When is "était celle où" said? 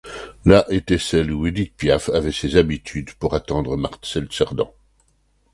0.73-1.45